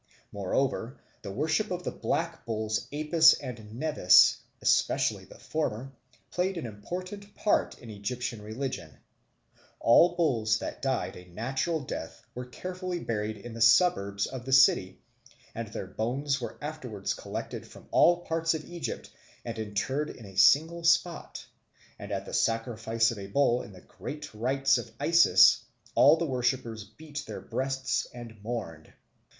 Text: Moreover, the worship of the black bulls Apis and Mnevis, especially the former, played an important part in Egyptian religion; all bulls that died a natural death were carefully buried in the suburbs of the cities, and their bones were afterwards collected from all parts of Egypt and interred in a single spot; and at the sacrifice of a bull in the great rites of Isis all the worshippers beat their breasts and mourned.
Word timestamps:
Moreover, 0.31 0.99
the 1.21 1.29
worship 1.29 1.69
of 1.69 1.83
the 1.83 1.91
black 1.91 2.43
bulls 2.43 2.87
Apis 2.91 3.35
and 3.35 3.59
Mnevis, 3.71 4.37
especially 4.59 5.25
the 5.25 5.37
former, 5.37 5.91
played 6.31 6.57
an 6.57 6.65
important 6.65 7.35
part 7.35 7.77
in 7.77 7.91
Egyptian 7.91 8.41
religion; 8.41 8.97
all 9.79 10.15
bulls 10.15 10.57
that 10.57 10.81
died 10.81 11.15
a 11.15 11.29
natural 11.29 11.81
death 11.81 12.25
were 12.33 12.47
carefully 12.47 12.99
buried 12.99 13.37
in 13.37 13.53
the 13.53 13.61
suburbs 13.61 14.25
of 14.25 14.43
the 14.43 14.51
cities, 14.53 14.95
and 15.53 15.67
their 15.67 15.85
bones 15.85 16.41
were 16.41 16.57
afterwards 16.63 17.13
collected 17.13 17.67
from 17.67 17.87
all 17.91 18.25
parts 18.25 18.55
of 18.55 18.65
Egypt 18.65 19.11
and 19.45 19.59
interred 19.59 20.09
in 20.09 20.25
a 20.25 20.35
single 20.35 20.83
spot; 20.83 21.45
and 21.99 22.11
at 22.11 22.25
the 22.25 22.33
sacrifice 22.33 23.11
of 23.11 23.19
a 23.19 23.27
bull 23.27 23.61
in 23.61 23.71
the 23.71 23.81
great 23.81 24.33
rites 24.33 24.79
of 24.79 24.91
Isis 24.99 25.63
all 25.93 26.17
the 26.17 26.25
worshippers 26.25 26.85
beat 26.85 27.23
their 27.27 27.41
breasts 27.41 28.07
and 28.11 28.41
mourned. 28.41 28.91